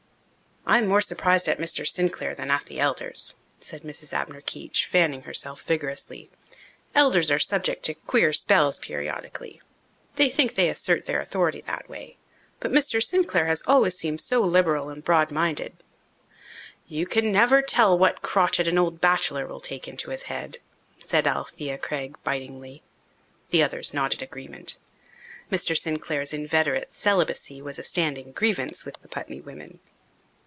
[0.63, 1.85] "I'm more surprised at Mr.
[1.85, 4.13] Sinclair than at the elders," said Mrs.
[4.13, 6.29] Abner Keech, fanning herself vigorously.
[6.95, 9.59] "Elders are subject to queer spells periodically.
[10.15, 12.15] They think they assert their authority that way.
[12.59, 13.03] But Mr.
[13.03, 15.75] Sinclair has always seemed so liberal and broad minded."
[16.87, 20.59] "You never can tell what crotchet an old bachelor will take into his head,"
[21.03, 22.81] said Alethea Craig bitingly.
[23.49, 24.77] The others nodded agreement.
[25.51, 25.75] Mr.
[25.77, 29.79] Sinclair's inveterate celibacy was a standing grievance with the Putney women.